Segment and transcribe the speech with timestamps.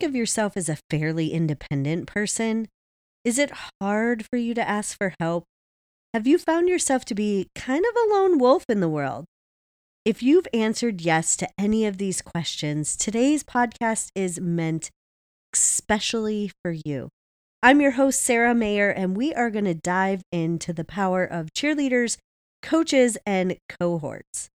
[0.00, 2.68] Think of yourself as a fairly independent person?
[3.22, 5.44] Is it hard for you to ask for help?
[6.14, 9.26] Have you found yourself to be kind of a lone wolf in the world?
[10.06, 14.88] If you've answered yes to any of these questions, today's podcast is meant
[15.52, 17.10] especially for you.
[17.62, 21.52] I'm your host, Sara Mayer, and we are going to dive into the power of
[21.52, 22.16] cheerleaders,
[22.62, 24.48] coaches, and cohorts.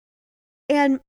[0.69, 1.01] And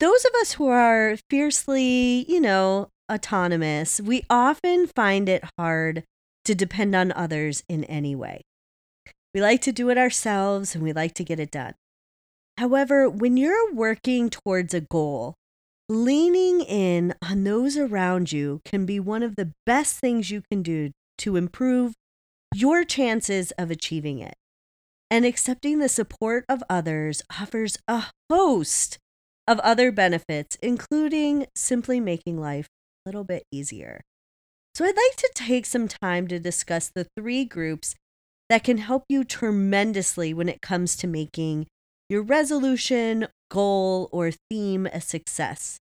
[0.00, 6.02] those of us who are fiercely, you know, autonomous, we often find it hard
[6.44, 8.42] to depend on others in any way.
[9.32, 11.74] We like to do it ourselves and we like to get it done.
[12.58, 15.34] However, when you're working towards a goal,
[15.88, 20.62] leaning in on those around you can be one of the best things you can
[20.62, 21.94] do to improve
[22.54, 24.34] your chances of achieving it.
[25.10, 28.98] And accepting the support of others offers a host
[29.46, 32.68] of other benefits, including simply making life
[33.06, 34.02] little bit easier.
[34.74, 37.94] So, I'd like to take some time to discuss the three groups
[38.50, 41.66] that can help you tremendously when it comes to making
[42.08, 45.78] your resolution, goal, or theme a success.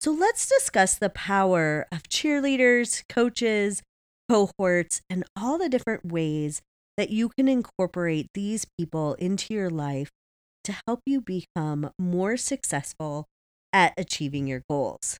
[0.00, 3.82] So, let's discuss the power of cheerleaders, coaches,
[4.28, 6.60] cohorts, and all the different ways
[6.96, 10.10] that you can incorporate these people into your life
[10.64, 13.24] to help you become more successful
[13.72, 15.18] at achieving your goals.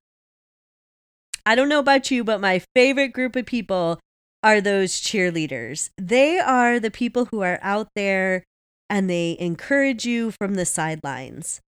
[1.45, 4.01] I don't know about you, but my favorite group of people
[4.43, 5.91] are those cheerleaders.
[5.97, 8.45] They are the people who are out there
[8.91, 11.61] and they encourage you from the sidelines.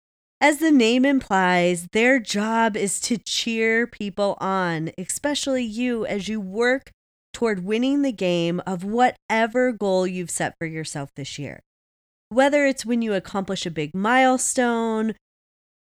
[0.42, 6.40] As the name implies, their job is to cheer people on, especially you, as you
[6.40, 6.92] work
[7.34, 11.60] toward winning the game of whatever goal you've set for yourself this year.
[12.30, 15.16] Whether it's when you accomplish a big milestone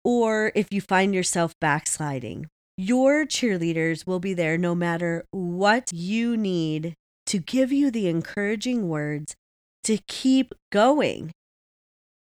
[0.03, 2.47] or if you find yourself backsliding,
[2.77, 6.95] your cheerleaders will be there no matter what you need
[7.27, 9.35] to give you the encouraging words
[9.83, 11.31] to keep going.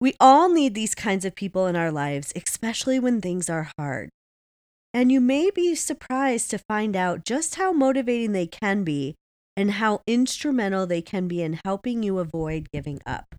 [0.01, 4.11] We all need these kinds of people in our lives, especially when things are hard.
[4.93, 9.15] And you may be surprised to find out just how motivating they can be
[9.57, 13.35] and how instrumental they can be in helping you avoid giving up.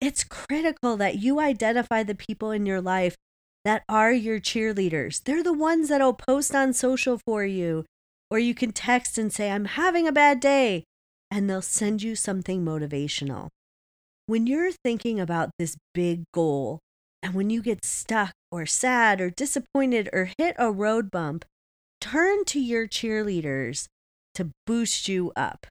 [0.00, 3.16] It's critical that you identify the people in your life
[3.64, 5.22] that are your cheerleaders.
[5.22, 7.84] They're the ones that'll post on social for you,
[8.30, 10.84] or you can text and say, I'm having a bad day,
[11.30, 13.48] and they'll send you something motivational.
[14.26, 16.78] When you're thinking about this big goal,
[17.22, 21.44] and when you get stuck or sad or disappointed or hit a road bump,
[22.00, 23.86] turn to your cheerleaders
[24.34, 25.66] to boost you up.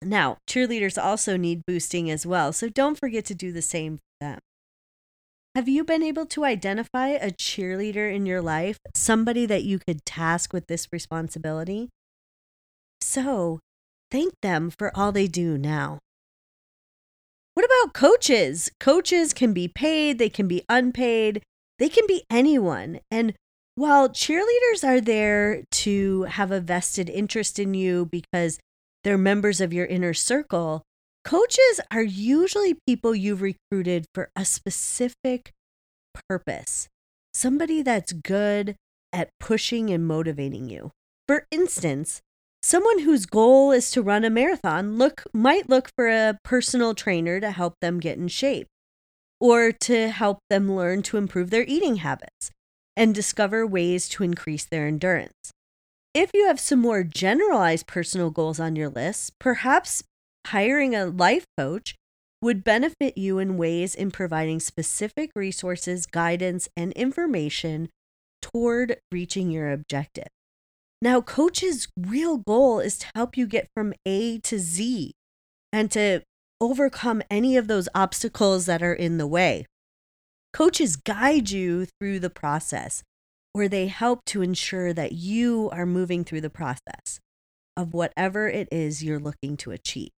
[0.00, 4.26] Now, cheerleaders also need boosting as well, so don't forget to do the same for
[4.26, 4.38] them.
[5.54, 10.04] Have you been able to identify a cheerleader in your life, somebody that you could
[10.04, 11.88] task with this responsibility?
[13.00, 13.60] So,
[14.10, 15.98] thank them for all they do now.
[17.54, 18.70] What about coaches?
[18.78, 21.42] Coaches can be paid, they can be unpaid,
[21.78, 23.00] they can be anyone.
[23.10, 23.34] And
[23.74, 28.58] while cheerleaders are there to have a vested interest in you because
[29.02, 30.82] they're members of your inner circle,
[31.28, 35.52] Coaches are usually people you've recruited for a specific
[36.26, 36.88] purpose,
[37.34, 38.76] somebody that's good
[39.12, 40.90] at pushing and motivating you.
[41.26, 42.22] For instance,
[42.62, 47.40] someone whose goal is to run a marathon look might look for a personal trainer
[47.40, 48.66] to help them get in shape
[49.38, 52.50] or to help them learn to improve their eating habits
[52.96, 55.52] and discover ways to increase their endurance.
[56.14, 60.02] If you have some more generalized personal goals on your list, perhaps
[60.48, 61.94] hiring a life coach
[62.40, 67.88] would benefit you in ways in providing specific resources, guidance, and information
[68.40, 70.28] toward reaching your objective.
[71.02, 75.12] Now, coach's real goal is to help you get from A to Z
[75.72, 76.22] and to
[76.60, 79.66] overcome any of those obstacles that are in the way.
[80.52, 83.02] Coaches guide you through the process,
[83.52, 87.20] where they help to ensure that you are moving through the process
[87.76, 90.10] of whatever it is you're looking to achieve.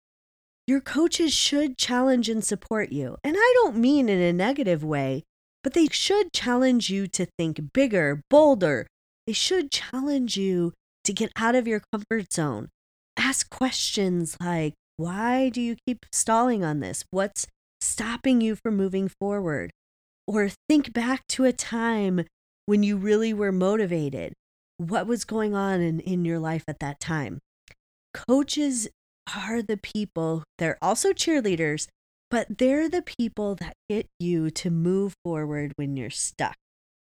[0.71, 3.17] Your coaches should challenge and support you.
[3.25, 5.23] And I don't mean in a negative way,
[5.65, 8.87] but they should challenge you to think bigger, bolder.
[9.27, 10.71] They should challenge you
[11.03, 12.69] to get out of your comfort zone,
[13.17, 17.03] Ask questions like, why do you keep stalling on this?
[17.11, 17.47] What's
[17.81, 19.71] stopping you from moving forward?
[20.25, 22.23] Or think back to a time
[22.65, 24.31] when you really were motivated.
[24.77, 27.39] What was going on in, in your life at that time?
[28.13, 28.87] Coaches
[29.35, 31.87] are the people, they're also cheerleaders,
[32.29, 36.55] but they're the people that get you to move forward when you're stuck,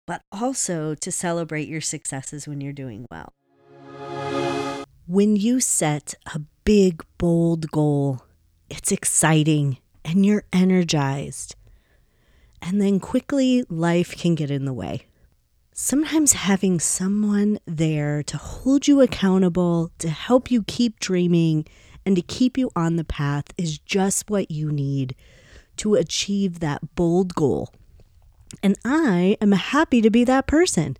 [0.08, 3.34] but also to celebrate your successes when you're doing well.
[5.08, 8.24] When you set a big, bold goal,
[8.70, 11.56] it's exciting and you're energized.
[12.62, 15.08] And then quickly, life can get in the way.
[15.74, 21.66] Sometimes having someone there to hold you accountable, to help you keep dreaming,
[22.06, 25.16] and to keep you on the path is just what you need
[25.78, 27.74] to achieve that bold goal.
[28.62, 30.98] And I am happy to be that person.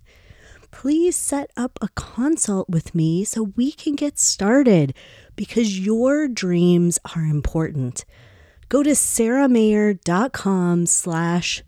[0.70, 4.94] Please set up a consult with me so we can get started
[5.36, 8.04] because your dreams are important.
[8.68, 11.62] Go to saramayer.com slash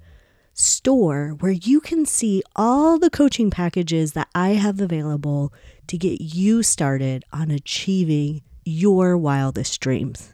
[0.55, 5.53] store where you can see all the coaching packages that I have available
[5.89, 10.33] to get you started on achieving your wildest dreams.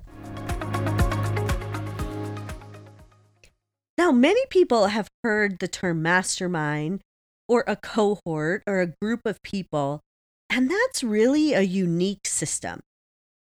[3.96, 7.02] Now, many people have heard the term mastermind
[7.48, 10.00] or a cohort or a group of people,
[10.48, 12.80] and that's really a unique system.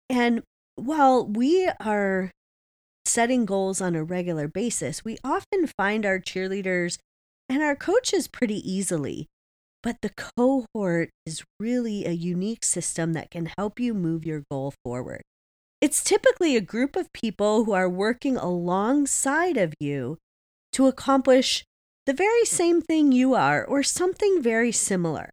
[0.09, 0.43] And
[0.75, 2.31] while we are
[3.05, 6.97] setting goals on a regular basis, we often find our cheerleaders
[7.49, 9.27] and our coaches pretty easily.
[9.87, 14.73] But the cohort is really a unique system that can help you move your goal
[14.83, 15.21] forward.
[15.79, 20.17] It's typically a group of people who are working alongside of you
[20.73, 21.63] to accomplish
[22.05, 25.29] the very same thing you are or something very similar.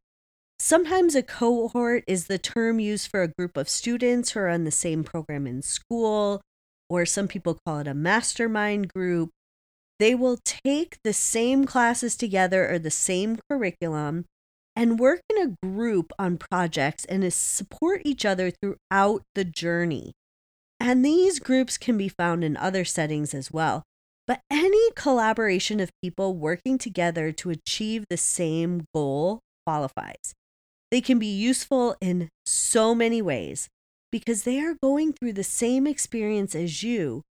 [0.60, 4.62] Sometimes a cohort is the term used for a group of students who are on
[4.62, 6.40] the same program in school,
[6.88, 9.30] or some people call it a mastermind group.
[9.98, 14.26] They will take the same classes together or the same curriculum
[14.76, 20.12] and work in a group on projects and support each other throughout the journey.
[20.80, 23.82] And these groups can be found in other settings as well.
[24.26, 30.34] But any collaboration of people working together to achieve the same goal qualifies.
[30.90, 33.68] They can be useful in so many ways
[34.10, 37.22] because they are going through the same experience as you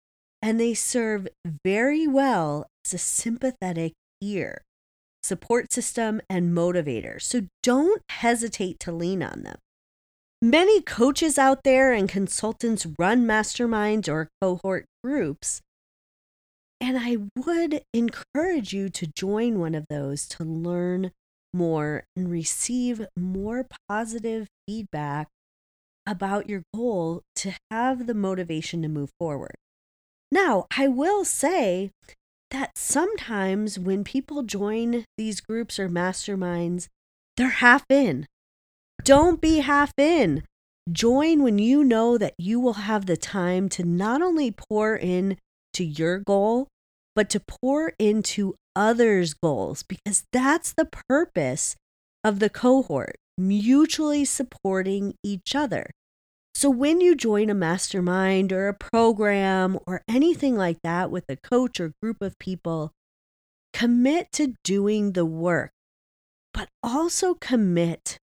[0.41, 1.27] and they serve
[1.63, 4.61] very well as a sympathetic ear
[5.23, 7.21] support system, and motivator.
[7.21, 9.57] So don't hesitate to lean on them.
[10.41, 15.61] Many coaches out there and consultants run masterminds or cohort groups.
[16.81, 21.11] And I would encourage you to join one of those to learn
[21.53, 25.29] more and receive more positive feedback
[26.05, 29.55] about your goal to have the motivation to move forward.
[30.29, 31.91] Now, I will say
[32.53, 36.87] that sometimes when people join these groups or masterminds,
[37.35, 38.27] they're half in.
[39.03, 40.43] Don't be half in.
[40.91, 45.37] Join when you know that you will have the time to not only pour in
[45.73, 46.67] to your goal,
[47.15, 51.75] but to pour into others' goals because that's the purpose
[52.23, 55.89] of the cohort, mutually supporting each other.
[56.55, 61.35] So, when you join a mastermind or a program or anything like that with a
[61.35, 62.91] coach or group of people,
[63.73, 65.71] commit to doing the work,
[66.53, 68.17] but also commit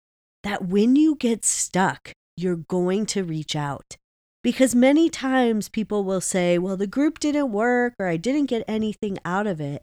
[0.44, 3.96] that when you get stuck, you're going to reach out.
[4.44, 8.64] Because many times people will say, well, the group didn't work or I didn't get
[8.68, 9.82] anything out of it.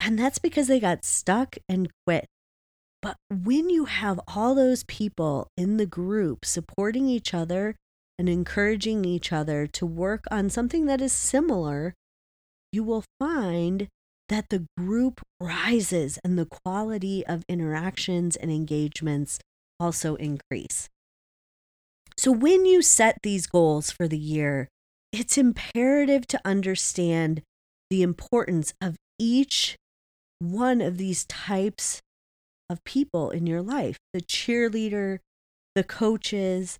[0.00, 2.26] And that's because they got stuck and quit.
[3.02, 7.74] But when you have all those people in the group supporting each other
[8.18, 11.94] and encouraging each other to work on something that is similar,
[12.72, 13.88] you will find
[14.28, 19.40] that the group rises and the quality of interactions and engagements
[19.80, 20.88] also increase.
[22.16, 24.68] So, when you set these goals for the year,
[25.10, 27.42] it's imperative to understand
[27.88, 29.76] the importance of each
[30.38, 32.00] one of these types
[32.70, 35.18] of people in your life the cheerleader,
[35.74, 36.78] the coaches,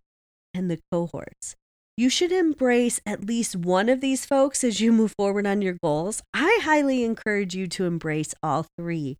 [0.54, 1.56] and the cohorts.
[1.96, 5.76] You should embrace at least one of these folks as you move forward on your
[5.82, 6.22] goals.
[6.32, 9.18] I highly encourage you to embrace all three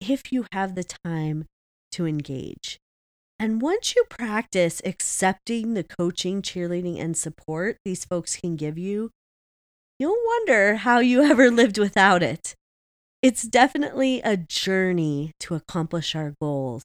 [0.00, 1.46] if you have the time
[1.92, 2.78] to engage.
[3.38, 9.10] And once you practice accepting the coaching, cheerleading, and support these folks can give you,
[9.98, 12.54] you'll wonder how you ever lived without it.
[13.22, 16.84] It's definitely a journey to accomplish our goals.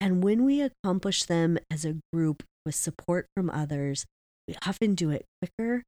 [0.00, 4.06] And when we accomplish them as a group with support from others,
[4.48, 5.82] We often do it quicker,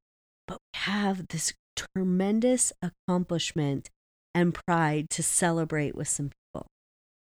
[0.47, 3.89] but we have this tremendous accomplishment
[4.35, 6.67] and pride to celebrate with some people.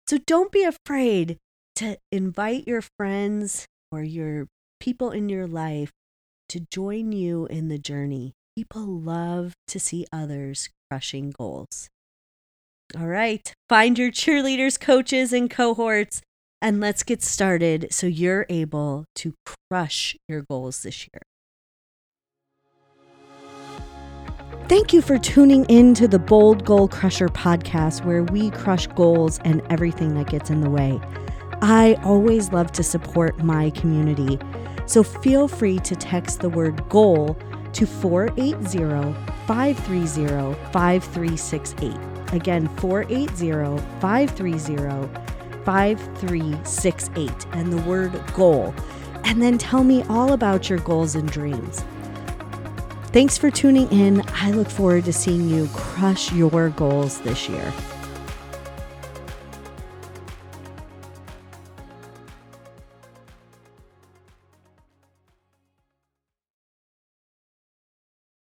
[0.07, 1.39] So don't be afraid
[1.77, 4.47] to invite your friends or your
[4.79, 5.91] people in your life
[6.51, 8.35] to join you in the journey.
[8.55, 11.89] People love to see others crushing goals.
[12.95, 16.23] All right, find your cheerleaders, coaches, and cohorts,
[16.63, 19.35] and let's get started so you're able to
[19.71, 21.23] crush your goals this year.
[24.69, 29.41] Thank you for tuning in to the Bold Goal Crusher podcast, where we crush goals
[29.45, 31.01] and everything that gets in the way.
[31.63, 34.39] I always love to support my community,
[34.87, 37.37] so feel free to text the word goal
[37.73, 39.15] to 480
[39.47, 42.16] 530 5368.
[42.33, 45.27] Again, 480 530
[45.65, 48.75] 5368 and the word goal.
[49.25, 51.85] And then tell me all about your goals and dreams.
[53.07, 54.23] Thanks for tuning in.
[54.35, 57.73] I look forward to seeing you crush your goals this year.